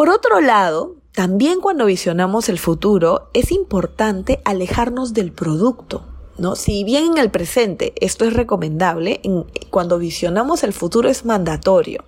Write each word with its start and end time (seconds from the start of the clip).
Por 0.00 0.08
otro 0.08 0.40
lado, 0.40 0.94
también 1.12 1.60
cuando 1.60 1.84
visionamos 1.84 2.48
el 2.48 2.58
futuro, 2.58 3.28
es 3.34 3.52
importante 3.52 4.40
alejarnos 4.46 5.12
del 5.12 5.30
producto. 5.30 6.06
¿No? 6.38 6.56
Si 6.56 6.84
bien 6.84 7.04
en 7.04 7.18
el 7.18 7.30
presente 7.30 7.92
esto 7.96 8.24
es 8.24 8.32
recomendable, 8.32 9.20
cuando 9.68 9.98
visionamos 9.98 10.64
el 10.64 10.72
futuro 10.72 11.10
es 11.10 11.26
mandatorio. 11.26 12.02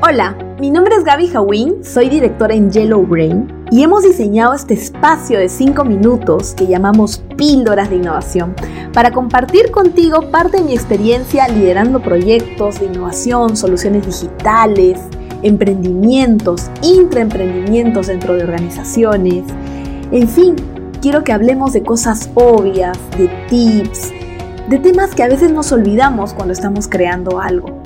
Hola, 0.00 0.38
mi 0.60 0.70
nombre 0.70 0.94
es 0.94 1.02
Gaby 1.02 1.28
Hawin, 1.34 1.84
soy 1.84 2.08
directora 2.08 2.54
en 2.54 2.70
Yellow 2.70 3.04
Brain 3.04 3.66
y 3.72 3.82
hemos 3.82 4.04
diseñado 4.04 4.54
este 4.54 4.74
espacio 4.74 5.40
de 5.40 5.48
5 5.48 5.84
minutos 5.84 6.54
que 6.54 6.68
llamamos 6.68 7.20
Píldoras 7.36 7.90
de 7.90 7.96
Innovación 7.96 8.54
para 8.92 9.10
compartir 9.10 9.72
contigo 9.72 10.30
parte 10.30 10.58
de 10.58 10.62
mi 10.62 10.74
experiencia 10.74 11.48
liderando 11.48 12.00
proyectos 12.00 12.78
de 12.78 12.86
innovación, 12.86 13.56
soluciones 13.56 14.06
digitales, 14.06 15.00
emprendimientos, 15.42 16.70
intraemprendimientos 16.82 18.06
dentro 18.06 18.34
de 18.34 18.44
organizaciones. 18.44 19.44
En 20.12 20.28
fin, 20.28 20.56
quiero 21.00 21.24
que 21.24 21.32
hablemos 21.32 21.72
de 21.72 21.82
cosas 21.82 22.30
obvias, 22.34 22.98
de 23.16 23.28
tips, 23.48 24.12
de 24.68 24.78
temas 24.78 25.14
que 25.14 25.22
a 25.22 25.28
veces 25.28 25.50
nos 25.52 25.72
olvidamos 25.72 26.34
cuando 26.34 26.52
estamos 26.52 26.88
creando 26.88 27.40
algo. 27.40 27.80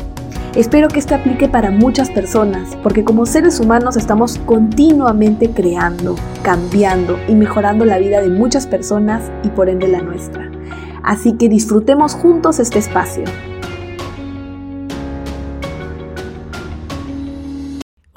Espero 0.56 0.88
que 0.88 0.98
esto 0.98 1.14
aplique 1.14 1.48
para 1.48 1.70
muchas 1.70 2.10
personas, 2.10 2.76
porque 2.82 3.04
como 3.04 3.24
seres 3.24 3.60
humanos 3.60 3.96
estamos 3.96 4.38
continuamente 4.46 5.50
creando, 5.50 6.16
cambiando 6.42 7.18
y 7.28 7.36
mejorando 7.36 7.84
la 7.84 7.98
vida 7.98 8.20
de 8.20 8.30
muchas 8.30 8.66
personas 8.66 9.22
y 9.44 9.48
por 9.50 9.68
ende 9.68 9.86
la 9.86 10.00
nuestra. 10.00 10.50
Así 11.04 11.34
que 11.34 11.48
disfrutemos 11.48 12.14
juntos 12.14 12.58
este 12.58 12.80
espacio. 12.80 13.24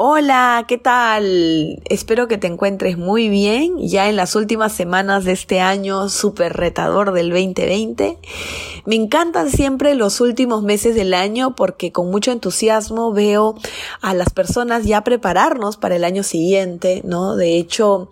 Hola, 0.05 0.65
¿qué 0.67 0.77
tal? 0.77 1.81
Espero 1.85 2.27
que 2.27 2.37
te 2.37 2.47
encuentres 2.47 2.97
muy 2.97 3.29
bien 3.29 3.77
ya 3.79 4.09
en 4.09 4.17
las 4.17 4.35
últimas 4.35 4.73
semanas 4.73 5.23
de 5.23 5.31
este 5.31 5.61
año 5.61 6.09
súper 6.09 6.51
retador 6.51 7.13
del 7.13 7.29
2020. 7.29 8.17
Me 8.85 8.95
encantan 8.95 9.49
siempre 9.49 9.95
los 9.95 10.19
últimos 10.19 10.61
meses 10.61 10.93
del 10.95 11.13
año 11.13 11.55
porque 11.55 11.93
con 11.93 12.11
mucho 12.11 12.33
entusiasmo 12.33 13.13
veo 13.13 13.55
a 14.01 14.13
las 14.13 14.29
personas 14.31 14.83
ya 14.83 15.05
prepararnos 15.05 15.77
para 15.77 15.95
el 15.95 16.03
año 16.03 16.23
siguiente, 16.23 16.99
¿no? 17.05 17.37
De 17.37 17.55
hecho, 17.55 18.09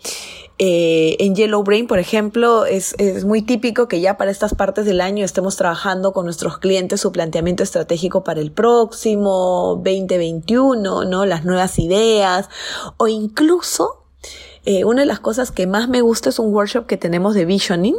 eh, 0.63 1.15
en 1.17 1.33
Yellow 1.33 1.63
Brain, 1.63 1.87
por 1.87 1.97
ejemplo, 1.97 2.65
es, 2.65 2.93
es, 2.99 3.25
muy 3.25 3.41
típico 3.41 3.87
que 3.87 3.99
ya 3.99 4.15
para 4.17 4.29
estas 4.29 4.53
partes 4.53 4.85
del 4.85 5.01
año 5.01 5.25
estemos 5.25 5.55
trabajando 5.55 6.13
con 6.13 6.25
nuestros 6.25 6.59
clientes 6.59 7.01
su 7.01 7.11
planteamiento 7.11 7.63
estratégico 7.63 8.23
para 8.23 8.41
el 8.41 8.51
próximo 8.51 9.81
2021, 9.83 11.05
¿no? 11.05 11.25
Las 11.25 11.45
nuevas 11.45 11.79
ideas 11.79 12.47
o 12.97 13.07
incluso 13.07 14.03
eh, 14.63 14.85
una 14.85 15.01
de 15.01 15.07
las 15.07 15.19
cosas 15.19 15.49
que 15.49 15.65
más 15.65 15.89
me 15.89 16.01
gusta 16.01 16.29
es 16.29 16.37
un 16.37 16.53
workshop 16.53 16.85
que 16.85 16.97
tenemos 16.97 17.33
de 17.33 17.45
visioning, 17.45 17.95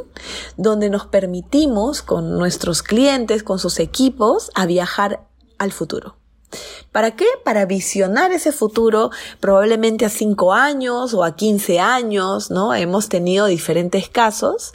donde 0.57 0.89
nos 0.89 1.07
permitimos 1.07 2.03
con 2.03 2.39
nuestros 2.39 2.85
clientes, 2.85 3.43
con 3.43 3.59
sus 3.59 3.81
equipos, 3.81 4.53
a 4.55 4.67
viajar 4.67 5.27
al 5.59 5.73
futuro. 5.73 6.22
¿Para 6.93 7.17
qué? 7.17 7.25
Para 7.43 7.65
visionar 7.65 8.33
ese 8.33 8.53
futuro 8.53 9.11
probablemente 9.41 10.05
a 10.05 10.11
5 10.11 10.53
años 10.53 11.15
o 11.15 11.25
a 11.25 11.35
15 11.35 11.81
años, 11.81 12.51
¿no? 12.51 12.75
Hemos 12.75 13.09
tenido 13.09 13.47
diferentes 13.47 14.11
casos. 14.11 14.73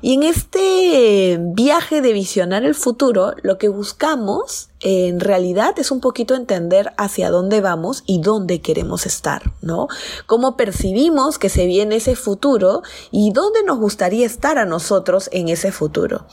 Y 0.00 0.14
en 0.14 0.22
este 0.22 1.38
viaje 1.38 2.00
de 2.00 2.14
visionar 2.14 2.64
el 2.64 2.74
futuro, 2.74 3.34
lo 3.42 3.58
que 3.58 3.68
buscamos 3.68 4.70
en 4.80 5.18
realidad 5.18 5.78
es 5.78 5.90
un 5.90 6.00
poquito 6.00 6.36
entender 6.36 6.92
hacia 6.96 7.30
dónde 7.30 7.60
vamos 7.60 8.04
y 8.06 8.20
dónde 8.20 8.60
queremos 8.60 9.06
estar, 9.06 9.52
¿no? 9.60 9.88
Cómo 10.26 10.56
percibimos 10.56 11.38
que 11.38 11.48
se 11.48 11.66
viene 11.66 11.96
ese 11.96 12.14
futuro 12.14 12.82
y 13.10 13.32
dónde 13.32 13.64
nos 13.64 13.78
gustaría 13.78 14.24
estar 14.24 14.56
a 14.56 14.66
nosotros 14.66 15.28
en 15.32 15.48
ese 15.48 15.72
futuro. 15.72 16.26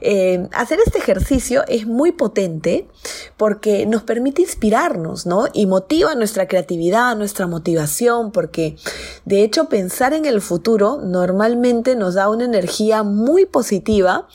Eh, 0.00 0.48
hacer 0.52 0.78
este 0.84 0.98
ejercicio 0.98 1.64
es 1.66 1.86
muy 1.86 2.12
potente 2.12 2.88
porque 3.36 3.86
nos 3.86 4.02
permite 4.02 4.42
inspirarnos, 4.42 5.26
¿no? 5.26 5.46
Y 5.52 5.66
motiva 5.66 6.14
nuestra 6.14 6.46
creatividad, 6.46 7.16
nuestra 7.16 7.48
motivación, 7.48 8.30
porque 8.30 8.76
de 9.24 9.42
hecho 9.42 9.68
pensar 9.68 10.12
en 10.12 10.26
el 10.26 10.40
futuro 10.40 11.00
normalmente 11.02 11.96
nos 11.96 12.14
da 12.14 12.28
una 12.28 12.44
energía 12.44 13.02
muy 13.02 13.46
positiva 13.46 14.28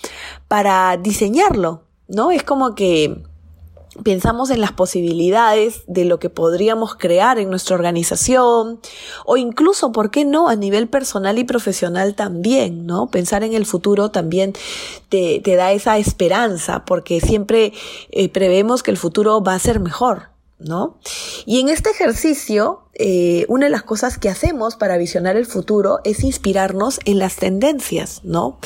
para 0.49 0.97
diseñarlo, 0.97 1.83
¿no? 2.07 2.31
Es 2.31 2.43
como 2.43 2.75
que 2.75 3.23
pensamos 4.03 4.49
en 4.49 4.61
las 4.61 4.71
posibilidades 4.71 5.83
de 5.87 6.05
lo 6.05 6.19
que 6.19 6.29
podríamos 6.29 6.95
crear 6.95 7.39
en 7.39 7.49
nuestra 7.49 7.75
organización 7.75 8.79
o 9.25 9.37
incluso, 9.37 9.91
¿por 9.91 10.11
qué 10.11 10.25
no?, 10.25 10.49
a 10.49 10.55
nivel 10.55 10.87
personal 10.87 11.37
y 11.37 11.43
profesional 11.43 12.15
también, 12.15 12.85
¿no? 12.85 13.09
Pensar 13.09 13.43
en 13.43 13.53
el 13.53 13.65
futuro 13.65 14.11
también 14.11 14.53
te, 15.09 15.39
te 15.39 15.55
da 15.55 15.71
esa 15.71 15.97
esperanza 15.97 16.85
porque 16.85 17.21
siempre 17.21 17.73
eh, 18.11 18.29
prevemos 18.29 18.83
que 18.83 18.91
el 18.91 18.97
futuro 18.97 19.41
va 19.41 19.53
a 19.53 19.59
ser 19.59 19.79
mejor, 19.79 20.29
¿no? 20.59 20.97
Y 21.45 21.59
en 21.59 21.69
este 21.69 21.89
ejercicio 21.89 22.84
eh, 22.97 23.45
una 23.49 23.65
de 23.65 23.71
las 23.71 23.83
cosas 23.83 24.17
que 24.17 24.29
hacemos 24.29 24.75
para 24.77 24.97
visionar 24.97 25.35
el 25.35 25.45
futuro 25.45 25.99
es 26.05 26.23
inspirarnos 26.23 26.99
en 27.05 27.19
las 27.19 27.35
tendencias, 27.35 28.21
¿no? 28.23 28.57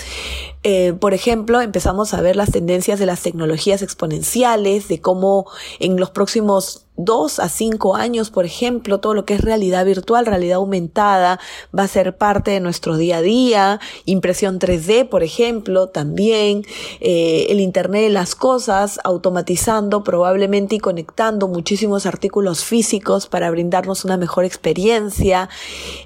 Eh, 0.64 0.94
por 0.94 1.14
ejemplo, 1.14 1.62
empezamos 1.62 2.14
a 2.14 2.22
ver 2.22 2.36
las 2.36 2.52
tendencias 2.52 3.00
de 3.00 3.06
las 3.06 3.22
tecnologías 3.22 3.82
exponenciales, 3.82 4.88
de 4.88 5.02
cómo 5.02 5.48
en 5.80 5.98
los 5.98 6.12
próximos 6.12 6.86
dos 7.00 7.40
a 7.40 7.48
cinco 7.48 7.96
años, 7.96 8.30
por 8.30 8.46
ejemplo, 8.46 9.00
todo 9.00 9.14
lo 9.14 9.24
que 9.24 9.34
es 9.34 9.42
realidad 9.42 9.86
virtual, 9.86 10.26
realidad 10.26 10.58
aumentada, 10.58 11.40
va 11.78 11.84
a 11.84 11.88
ser 11.88 12.18
parte 12.18 12.52
de 12.52 12.60
nuestro 12.60 12.98
día 12.98 13.18
a 13.18 13.22
día, 13.22 13.80
impresión 14.04 14.60
3D, 14.60 15.08
por 15.08 15.24
ejemplo, 15.24 15.88
también, 15.88 16.66
eh, 17.00 17.48
el 17.50 17.62
Internet 17.62 18.04
de 18.04 18.10
las 18.10 18.36
cosas, 18.36 19.00
automatizando 19.06 20.04
probablemente 20.04 20.76
y 20.76 20.80
conectando 20.80 21.48
muchísimos 21.48 22.06
artículos 22.06 22.66
físicos 22.66 23.28
para 23.28 23.50
brindarnos 23.50 24.04
una 24.04 24.18
mejor 24.20 24.46
experiencia, 24.46 25.50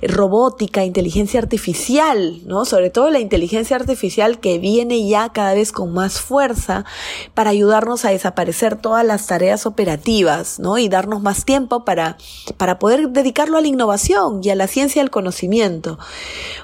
robótica, 0.01 0.85
inteligencia 0.85 1.39
artificial, 1.39 2.41
¿no? 2.45 2.65
Sobre 2.65 2.89
todo 2.89 3.09
la 3.09 3.19
inteligencia 3.19 3.75
artificial 3.75 4.39
que 4.39 4.59
viene 4.59 5.07
ya 5.07 5.29
cada 5.29 5.53
vez 5.53 5.71
con 5.71 5.93
más 5.93 6.21
fuerza 6.21 6.85
para 7.33 7.49
ayudarnos 7.49 8.05
a 8.05 8.11
desaparecer 8.11 8.75
todas 8.75 9.05
las 9.05 9.27
tareas 9.27 9.65
operativas, 9.65 10.59
¿no? 10.59 10.77
Y 10.77 10.87
darnos 10.87 11.21
más 11.21 11.45
tiempo 11.45 11.83
para, 11.83 12.17
para 12.57 12.79
poder 12.79 13.09
dedicarlo 13.09 13.57
a 13.57 13.61
la 13.61 13.67
innovación 13.67 14.39
y 14.43 14.49
a 14.49 14.55
la 14.55 14.67
ciencia 14.67 15.01
del 15.01 15.11
conocimiento. 15.11 15.99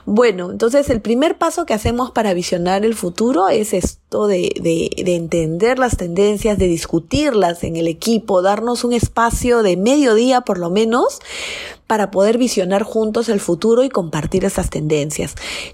Bueno, 0.05 0.51
entonces 0.51 0.89
el 0.89 1.01
primer 1.01 1.37
paso 1.37 1.65
que 1.65 1.73
hacemos 1.73 2.11
para 2.11 2.33
visionar 2.33 2.85
el 2.85 2.95
futuro 2.95 3.49
es 3.49 3.73
esto 3.73 3.98
de, 4.09 4.51
de, 4.59 5.03
de 5.03 5.15
entender 5.15 5.77
las 5.77 5.95
tendencias, 5.95 6.57
de 6.57 6.67
discutirlas 6.67 7.63
en 7.63 7.75
el 7.75 7.87
equipo, 7.87 8.41
darnos 8.41 8.83
un 8.83 8.93
espacio 8.93 9.61
de 9.61 9.77
medio 9.77 10.15
día 10.15 10.41
por 10.41 10.57
lo 10.57 10.71
menos 10.71 11.19
para 11.89 12.11
poder 12.11 12.37
visionar 12.37 12.83
juntos 12.83 13.29
el 13.29 13.39
futuro 13.39 13.83
y 13.83 13.89
compartir 13.89 14.45
esas 14.45 14.69
tendencias. 14.69 15.33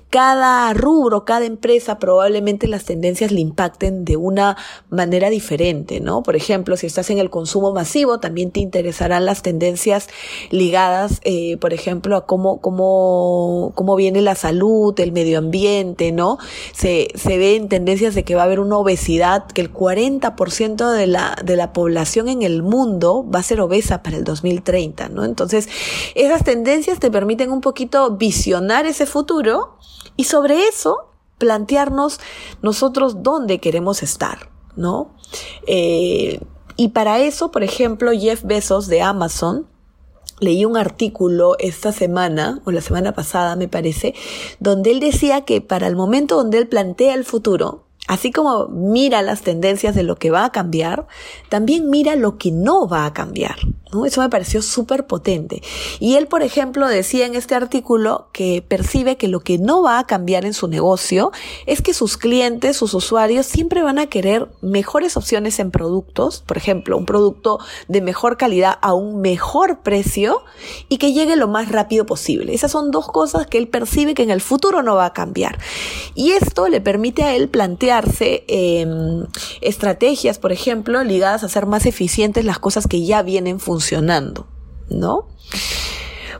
Cada 0.09 0.73
rubro, 0.73 1.25
cada 1.25 1.43
empresa, 1.43 1.99
probablemente 1.99 2.69
las 2.69 2.85
tendencias 2.85 3.33
le 3.33 3.41
impacten 3.41 4.05
de 4.05 4.15
una 4.15 4.55
manera 4.89 5.29
diferente, 5.29 5.99
¿no? 5.99 6.23
Por 6.23 6.37
ejemplo, 6.37 6.77
si 6.77 6.87
estás 6.87 7.09
en 7.09 7.19
el 7.19 7.29
consumo 7.29 7.73
masivo, 7.73 8.21
también 8.21 8.51
te 8.51 8.61
interesarán 8.61 9.25
las 9.25 9.41
tendencias 9.41 10.07
ligadas, 10.51 11.19
eh, 11.25 11.57
por 11.57 11.73
ejemplo, 11.73 12.15
a 12.15 12.25
cómo, 12.25 12.61
cómo, 12.61 13.73
cómo 13.75 13.97
viene 13.97 14.21
la 14.21 14.35
salud, 14.35 14.97
el 15.01 15.11
medio 15.11 15.37
ambiente, 15.37 16.13
¿no? 16.13 16.37
Se, 16.71 17.09
se 17.15 17.37
ven 17.37 17.67
tendencias 17.67 18.15
de 18.15 18.23
que 18.23 18.35
va 18.35 18.43
a 18.43 18.45
haber 18.45 18.61
una 18.61 18.77
obesidad, 18.77 19.47
que 19.47 19.59
el 19.59 19.73
40% 19.73 20.93
de 20.93 21.07
la, 21.07 21.35
de 21.43 21.57
la 21.57 21.73
población 21.73 22.29
en 22.29 22.41
el 22.41 22.63
mundo 22.63 23.29
va 23.29 23.39
a 23.39 23.43
ser 23.43 23.59
obesa 23.59 24.01
para 24.01 24.15
el 24.15 24.23
2030, 24.23 25.09
¿no? 25.09 25.25
Entonces, 25.25 25.67
esas 26.13 26.43
tendencias 26.43 26.99
te 26.99 27.09
permiten 27.09 27.51
un 27.51 27.61
poquito 27.61 28.11
visionar 28.11 28.85
ese 28.85 29.05
futuro 29.05 29.77
y 30.15 30.25
sobre 30.25 30.67
eso 30.67 31.09
plantearnos 31.37 32.19
nosotros 32.61 33.23
dónde 33.23 33.59
queremos 33.59 34.03
estar, 34.03 34.49
¿no? 34.75 35.15
Eh, 35.67 36.39
y 36.77 36.89
para 36.89 37.19
eso, 37.19 37.51
por 37.51 37.63
ejemplo, 37.63 38.11
Jeff 38.11 38.43
Bezos 38.43 38.87
de 38.87 39.01
Amazon, 39.01 39.67
leí 40.39 40.65
un 40.65 40.77
artículo 40.77 41.55
esta 41.59 41.91
semana, 41.91 42.61
o 42.65 42.71
la 42.71 42.81
semana 42.81 43.13
pasada 43.13 43.55
me 43.55 43.67
parece, 43.67 44.13
donde 44.59 44.91
él 44.91 44.99
decía 44.99 45.41
que 45.41 45.61
para 45.61 45.87
el 45.87 45.95
momento 45.95 46.35
donde 46.35 46.57
él 46.57 46.67
plantea 46.67 47.13
el 47.13 47.23
futuro, 47.23 47.84
así 48.07 48.31
como 48.31 48.67
mira 48.67 49.21
las 49.21 49.41
tendencias 49.41 49.95
de 49.95 50.03
lo 50.03 50.15
que 50.17 50.31
va 50.31 50.45
a 50.45 50.51
cambiar, 50.51 51.07
también 51.49 51.89
mira 51.89 52.15
lo 52.15 52.37
que 52.37 52.51
no 52.51 52.87
va 52.87 53.05
a 53.05 53.13
cambiar. 53.13 53.55
Eso 54.05 54.21
me 54.21 54.29
pareció 54.29 54.61
súper 54.61 55.07
potente. 55.07 55.61
Y 55.99 56.15
él, 56.15 56.27
por 56.27 56.43
ejemplo, 56.43 56.87
decía 56.87 57.25
en 57.25 57.35
este 57.35 57.55
artículo 57.55 58.27
que 58.33 58.63
percibe 58.67 59.15
que 59.15 59.27
lo 59.27 59.39
que 59.39 59.57
no 59.57 59.83
va 59.83 59.99
a 59.99 60.07
cambiar 60.07 60.43
en 60.43 60.53
su 60.53 60.67
negocio 60.67 61.31
es 61.65 61.81
que 61.81 61.93
sus 61.93 62.17
clientes, 62.17 62.75
sus 62.75 62.93
usuarios, 62.93 63.45
siempre 63.45 63.83
van 63.83 63.99
a 63.99 64.07
querer 64.07 64.49
mejores 64.61 65.15
opciones 65.15 65.59
en 65.59 65.71
productos, 65.71 66.43
por 66.45 66.57
ejemplo, 66.57 66.97
un 66.97 67.05
producto 67.05 67.59
de 67.87 68.01
mejor 68.01 68.37
calidad 68.37 68.79
a 68.81 68.93
un 68.93 69.21
mejor 69.21 69.81
precio 69.81 70.43
y 70.89 70.97
que 70.97 71.13
llegue 71.13 71.35
lo 71.35 71.47
más 71.47 71.71
rápido 71.71 72.05
posible. 72.05 72.53
Esas 72.53 72.71
son 72.71 72.91
dos 72.91 73.07
cosas 73.07 73.47
que 73.47 73.57
él 73.57 73.67
percibe 73.67 74.13
que 74.13 74.23
en 74.23 74.31
el 74.31 74.41
futuro 74.41 74.81
no 74.81 74.95
va 74.95 75.05
a 75.05 75.13
cambiar. 75.13 75.59
Y 76.15 76.31
esto 76.31 76.69
le 76.69 76.79
permite 76.79 77.23
a 77.23 77.35
él 77.35 77.49
plantearse 77.49 78.45
em, 78.47 79.27
estrategias, 79.59 80.39
por 80.39 80.53
ejemplo, 80.53 81.03
ligadas 81.03 81.43
a 81.43 81.49
ser 81.49 81.65
más 81.65 81.85
eficientes 81.85 82.45
las 82.45 82.57
cosas 82.57 82.87
que 82.87 83.05
ya 83.05 83.21
vienen 83.21 83.59
funcionando, 83.59 84.47
¿no? 84.89 85.27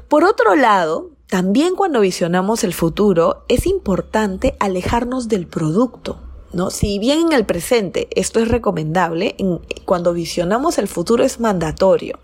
Por 0.07 0.23
otro 0.23 0.55
lado, 0.55 1.09
también 1.27 1.75
cuando 1.75 1.99
visionamos 1.99 2.63
el 2.63 2.73
futuro, 2.73 3.43
es 3.49 3.65
importante 3.65 4.55
alejarnos 4.59 5.27
del 5.27 5.47
producto. 5.47 6.21
¿No? 6.53 6.69
Si 6.69 6.99
bien 6.99 7.19
en 7.19 7.33
el 7.33 7.45
presente 7.45 8.07
esto 8.11 8.39
es 8.39 8.47
recomendable, 8.47 9.35
cuando 9.83 10.13
visionamos 10.13 10.77
el 10.77 10.87
futuro 10.87 11.25
es 11.25 11.41
mandatorio. 11.41 12.17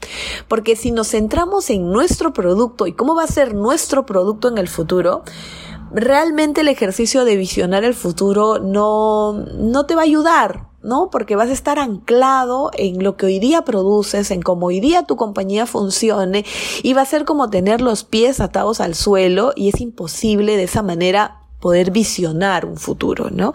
Porque 0.48 0.78
si 0.78 0.92
nos 0.92 1.10
centramos 1.10 1.70
en 1.70 1.92
nuestro 1.92 2.32
producto 2.32 2.88
y 2.88 2.94
cómo 2.94 3.14
va 3.14 3.26
a 3.26 3.28
ser 3.28 3.54
nuestro 3.54 4.06
producto 4.06 4.48
en 4.48 4.58
el 4.58 4.70
futuro, 4.70 5.24
realmente 5.94 6.62
el 6.62 6.68
ejercicio 6.68 7.26
de 7.26 7.36
visionar 7.36 7.84
el 7.84 7.94
futuro 7.94 8.60
no, 8.60 9.34
no 9.34 9.86
te 9.86 9.96
va 9.96 10.02
a 10.02 10.06
ayudar, 10.06 10.68
¿no? 10.82 11.10
Porque 11.12 11.36
vas 11.36 11.50
a 11.50 11.54
estar 11.54 11.80
anclado 11.80 12.72
en 12.74 13.04
lo 13.04 13.18
que 13.18 13.26
hoy 13.26 13.40
día 13.40 13.64
produces, 13.64 14.32
en 14.32 14.42
cómo 14.42 14.68
hoy 14.68 14.80
día 14.80 15.04
tu 15.04 15.16
compañía 15.16 15.66
funcione 15.66 16.46
y 16.84 16.94
va 16.94 17.02
a 17.02 17.06
ser 17.06 17.26
como 17.26 17.50
tener 17.50 17.82
los 17.82 18.04
pies 18.04 18.40
atados 18.40 18.80
al 18.80 18.96
suelo 18.96 19.54
y 19.56 19.70
es 19.70 19.82
imposible 19.82 20.58
de 20.58 20.64
esa 20.64 20.82
manera 20.82 21.42
poder 21.60 21.92
visionar 21.92 22.66
un 22.66 22.76
futuro, 22.76 23.30
¿no? 23.30 23.54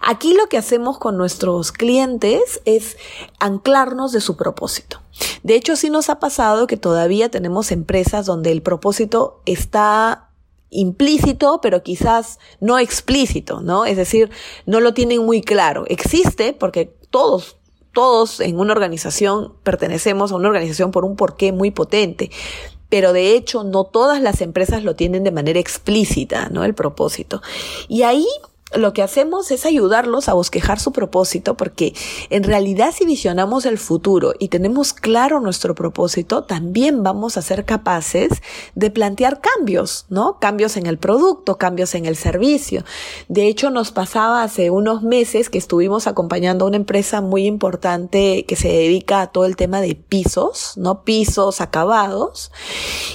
Aquí 0.00 0.34
lo 0.34 0.48
que 0.48 0.56
hacemos 0.58 0.98
con 0.98 1.16
nuestros 1.18 1.70
clientes 1.70 2.62
es 2.64 2.96
anclarnos 3.38 4.10
de 4.12 4.22
su 4.22 4.36
propósito. 4.36 5.00
De 5.42 5.54
hecho, 5.54 5.76
sí 5.76 5.90
nos 5.90 6.08
ha 6.08 6.18
pasado 6.18 6.66
que 6.66 6.78
todavía 6.78 7.30
tenemos 7.30 7.70
empresas 7.70 8.24
donde 8.24 8.50
el 8.50 8.62
propósito 8.62 9.42
está 9.44 10.31
implícito, 10.72 11.60
pero 11.62 11.82
quizás 11.82 12.38
no 12.60 12.78
explícito, 12.78 13.60
¿no? 13.60 13.84
Es 13.84 13.96
decir, 13.96 14.30
no 14.66 14.80
lo 14.80 14.94
tienen 14.94 15.24
muy 15.24 15.42
claro. 15.42 15.84
Existe 15.86 16.52
porque 16.52 16.92
todos, 17.10 17.56
todos 17.92 18.40
en 18.40 18.58
una 18.58 18.72
organización 18.72 19.54
pertenecemos 19.62 20.32
a 20.32 20.36
una 20.36 20.48
organización 20.48 20.90
por 20.90 21.04
un 21.04 21.14
porqué 21.14 21.52
muy 21.52 21.70
potente, 21.70 22.30
pero 22.88 23.12
de 23.12 23.34
hecho 23.34 23.64
no 23.64 23.84
todas 23.84 24.20
las 24.20 24.40
empresas 24.40 24.82
lo 24.82 24.96
tienen 24.96 25.24
de 25.24 25.30
manera 25.30 25.60
explícita, 25.60 26.48
¿no? 26.48 26.64
El 26.64 26.74
propósito. 26.74 27.40
Y 27.88 28.02
ahí 28.02 28.26
lo 28.74 28.92
que 28.92 29.02
hacemos 29.02 29.50
es 29.50 29.66
ayudarlos 29.66 30.28
a 30.28 30.34
bosquejar 30.34 30.80
su 30.80 30.92
propósito 30.92 31.56
porque 31.56 31.94
en 32.30 32.44
realidad 32.44 32.92
si 32.92 33.04
visionamos 33.04 33.66
el 33.66 33.78
futuro 33.78 34.34
y 34.38 34.48
tenemos 34.48 34.92
claro 34.92 35.40
nuestro 35.40 35.74
propósito, 35.74 36.44
también 36.44 37.02
vamos 37.02 37.36
a 37.36 37.42
ser 37.42 37.64
capaces 37.64 38.30
de 38.74 38.90
plantear 38.90 39.40
cambios, 39.40 40.06
¿no? 40.08 40.38
Cambios 40.40 40.76
en 40.76 40.86
el 40.86 40.98
producto, 40.98 41.58
cambios 41.58 41.94
en 41.94 42.06
el 42.06 42.16
servicio. 42.16 42.84
De 43.28 43.46
hecho, 43.48 43.70
nos 43.70 43.92
pasaba 43.92 44.42
hace 44.42 44.70
unos 44.70 45.02
meses 45.02 45.50
que 45.50 45.58
estuvimos 45.58 46.06
acompañando 46.06 46.64
a 46.64 46.68
una 46.68 46.76
empresa 46.76 47.20
muy 47.20 47.46
importante 47.46 48.44
que 48.46 48.56
se 48.56 48.68
dedica 48.68 49.22
a 49.22 49.26
todo 49.28 49.44
el 49.44 49.56
tema 49.56 49.80
de 49.80 49.94
pisos, 49.94 50.74
¿no? 50.76 51.04
Pisos 51.04 51.60
acabados. 51.60 52.52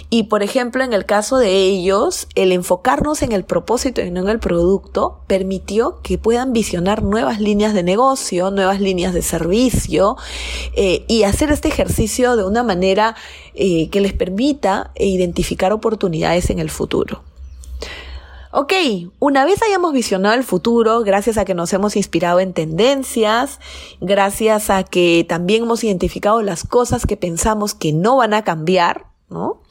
Y 0.10 0.24
por 0.24 0.44
ejemplo, 0.44 0.84
en 0.84 0.94
el 0.94 1.06
caso 1.06 1.38
de 1.38 1.56
ellos, 1.58 2.28
el 2.36 2.52
enfocarnos 2.52 3.22
en 3.22 3.32
el 3.32 3.44
propósito 3.44 4.02
y 4.02 4.12
no 4.12 4.22
en 4.22 4.30
el 4.30 4.40
producto 4.40 5.22
permitió 5.48 6.02
que 6.04 6.18
puedan 6.18 6.52
visionar 6.52 7.04
nuevas 7.04 7.40
líneas 7.40 7.74
de 7.74 7.82
negocio, 7.82 8.52
nuevas 8.52 8.82
líneas 8.82 9.14
de 9.14 9.22
servicio 9.22 10.18
eh, 10.76 11.06
y 11.08 11.24
hacer 11.24 11.52
este 11.52 11.70
ejercicio 11.70 12.36
de 12.36 12.44
una 12.44 12.64
manera 12.64 13.16
eh, 13.54 13.90
que 13.90 14.02
les 14.02 14.12
permita 14.12 14.92
identificar 14.98 15.72
oportunidades 15.72 16.50
en 16.50 16.60
el 16.60 16.70
futuro. 16.70 17.24
Ok, 18.52 18.74
una 19.20 19.46
vez 19.46 19.62
hayamos 19.62 19.94
visionado 19.94 20.36
el 20.36 20.44
futuro, 20.44 21.00
gracias 21.04 21.38
a 21.38 21.46
que 21.46 21.54
nos 21.54 21.72
hemos 21.72 21.96
inspirado 21.96 22.42
en 22.42 22.52
tendencias, 22.52 23.62
gracias 24.02 24.70
a 24.70 24.84
que 24.84 25.26
también 25.30 25.64
hemos 25.64 25.82
identificado 25.82 26.42
las 26.42 26.66
cosas 26.66 27.06
que 27.06 27.16
pensamos 27.16 27.74
que 27.74 27.94
no 27.94 28.18
van 28.18 28.34
a 28.34 28.44
cambiar, 28.44 29.06
¿no? 29.30 29.62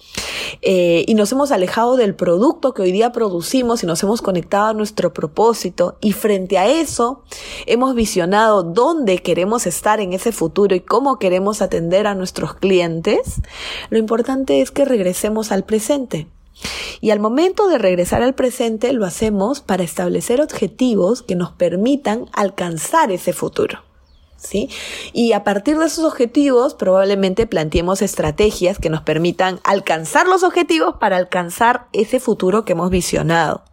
Eh, 0.62 1.04
y 1.06 1.14
nos 1.14 1.32
hemos 1.32 1.52
alejado 1.52 1.96
del 1.96 2.14
producto 2.14 2.74
que 2.74 2.82
hoy 2.82 2.92
día 2.92 3.12
producimos 3.12 3.82
y 3.82 3.86
nos 3.86 4.02
hemos 4.02 4.22
conectado 4.22 4.66
a 4.66 4.74
nuestro 4.74 5.12
propósito 5.12 5.96
y 6.00 6.12
frente 6.12 6.58
a 6.58 6.66
eso 6.66 7.22
hemos 7.66 7.94
visionado 7.94 8.62
dónde 8.62 9.18
queremos 9.18 9.66
estar 9.66 10.00
en 10.00 10.12
ese 10.12 10.32
futuro 10.32 10.74
y 10.74 10.80
cómo 10.80 11.18
queremos 11.18 11.62
atender 11.62 12.06
a 12.06 12.14
nuestros 12.14 12.54
clientes, 12.54 13.40
lo 13.90 13.98
importante 13.98 14.60
es 14.60 14.70
que 14.70 14.84
regresemos 14.84 15.52
al 15.52 15.64
presente. 15.64 16.26
Y 17.00 17.10
al 17.10 17.20
momento 17.20 17.68
de 17.68 17.78
regresar 17.78 18.22
al 18.22 18.34
presente 18.34 18.92
lo 18.92 19.04
hacemos 19.04 19.60
para 19.60 19.82
establecer 19.82 20.40
objetivos 20.40 21.22
que 21.22 21.34
nos 21.34 21.52
permitan 21.52 22.26
alcanzar 22.32 23.12
ese 23.12 23.32
futuro. 23.32 23.85
¿Sí? 24.36 24.68
Y 25.12 25.32
a 25.32 25.44
partir 25.44 25.78
de 25.78 25.86
esos 25.86 26.04
objetivos 26.04 26.74
probablemente 26.74 27.46
planteemos 27.46 28.02
estrategias 28.02 28.78
que 28.78 28.90
nos 28.90 29.02
permitan 29.02 29.60
alcanzar 29.64 30.26
los 30.26 30.42
objetivos 30.42 30.96
para 31.00 31.16
alcanzar 31.16 31.88
ese 31.92 32.20
futuro 32.20 32.64
que 32.64 32.72
hemos 32.72 32.90
visionado. 32.90 33.64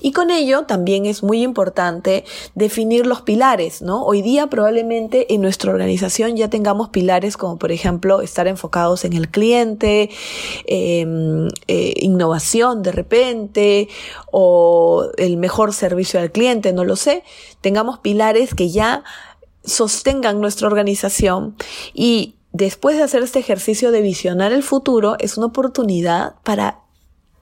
Y 0.00 0.12
con 0.12 0.30
ello 0.30 0.64
también 0.64 1.06
es 1.06 1.22
muy 1.22 1.42
importante 1.42 2.24
definir 2.54 3.06
los 3.06 3.22
pilares, 3.22 3.82
¿no? 3.82 4.04
Hoy 4.04 4.22
día 4.22 4.48
probablemente 4.48 5.32
en 5.34 5.40
nuestra 5.40 5.72
organización 5.72 6.36
ya 6.36 6.48
tengamos 6.48 6.90
pilares 6.90 7.36
como 7.36 7.58
por 7.58 7.72
ejemplo 7.72 8.20
estar 8.20 8.46
enfocados 8.46 9.04
en 9.04 9.14
el 9.14 9.28
cliente, 9.28 10.10
em, 10.66 11.48
eh, 11.66 11.94
innovación 11.96 12.82
de 12.82 12.92
repente 12.92 13.88
o 14.30 15.08
el 15.16 15.36
mejor 15.36 15.72
servicio 15.72 16.20
al 16.20 16.30
cliente, 16.30 16.72
no 16.72 16.84
lo 16.84 16.96
sé. 16.96 17.22
Tengamos 17.60 17.98
pilares 17.98 18.54
que 18.54 18.70
ya 18.70 19.02
sostengan 19.66 20.40
nuestra 20.40 20.66
organización 20.68 21.56
y 21.92 22.36
después 22.52 22.96
de 22.96 23.02
hacer 23.02 23.22
este 23.22 23.38
ejercicio 23.38 23.90
de 23.90 24.00
visionar 24.00 24.52
el 24.52 24.62
futuro 24.62 25.16
es 25.18 25.36
una 25.36 25.46
oportunidad 25.46 26.36
para 26.42 26.80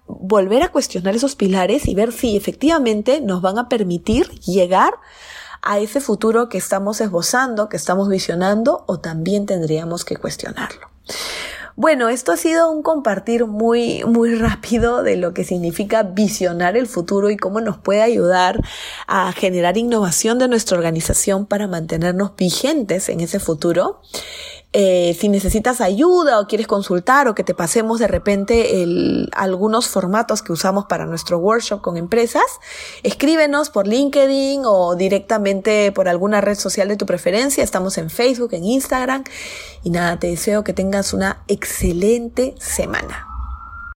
volver 0.06 0.62
a 0.62 0.72
cuestionar 0.72 1.14
esos 1.14 1.36
pilares 1.36 1.86
y 1.86 1.94
ver 1.94 2.12
si 2.12 2.36
efectivamente 2.36 3.20
nos 3.20 3.40
van 3.40 3.58
a 3.58 3.68
permitir 3.68 4.28
llegar 4.40 4.94
a 5.62 5.78
ese 5.78 6.00
futuro 6.00 6.48
que 6.48 6.58
estamos 6.58 7.00
esbozando, 7.00 7.68
que 7.68 7.76
estamos 7.76 8.08
visionando 8.08 8.84
o 8.86 9.00
también 9.00 9.46
tendríamos 9.46 10.04
que 10.04 10.16
cuestionarlo. 10.16 10.88
Bueno, 11.76 12.08
esto 12.08 12.30
ha 12.30 12.36
sido 12.36 12.70
un 12.70 12.84
compartir 12.84 13.46
muy, 13.46 14.04
muy 14.04 14.36
rápido 14.36 15.02
de 15.02 15.16
lo 15.16 15.34
que 15.34 15.42
significa 15.42 16.04
visionar 16.04 16.76
el 16.76 16.86
futuro 16.86 17.30
y 17.30 17.36
cómo 17.36 17.60
nos 17.60 17.78
puede 17.78 18.00
ayudar 18.00 18.60
a 19.08 19.32
generar 19.32 19.76
innovación 19.76 20.38
de 20.38 20.46
nuestra 20.46 20.78
organización 20.78 21.46
para 21.46 21.66
mantenernos 21.66 22.36
vigentes 22.36 23.08
en 23.08 23.18
ese 23.18 23.40
futuro. 23.40 24.00
Eh, 24.76 25.16
si 25.16 25.28
necesitas 25.28 25.80
ayuda 25.80 26.40
o 26.40 26.48
quieres 26.48 26.66
consultar 26.66 27.28
o 27.28 27.34
que 27.36 27.44
te 27.44 27.54
pasemos 27.54 28.00
de 28.00 28.08
repente 28.08 28.84
algunos 29.30 29.86
formatos 29.86 30.42
que 30.42 30.52
usamos 30.52 30.86
para 30.86 31.06
nuestro 31.06 31.38
workshop 31.38 31.80
con 31.80 31.96
empresas, 31.96 32.42
escríbenos 33.04 33.70
por 33.70 33.86
LinkedIn 33.86 34.62
o 34.64 34.96
directamente 34.96 35.92
por 35.92 36.08
alguna 36.08 36.40
red 36.40 36.58
social 36.58 36.88
de 36.88 36.96
tu 36.96 37.06
preferencia. 37.06 37.62
Estamos 37.62 37.98
en 37.98 38.10
Facebook, 38.10 38.52
en 38.52 38.64
Instagram. 38.64 39.22
Y 39.84 39.90
nada, 39.90 40.18
te 40.18 40.26
deseo 40.26 40.64
que 40.64 40.72
tengas 40.72 41.12
una 41.12 41.44
excelente 41.46 42.56
semana. 42.58 43.33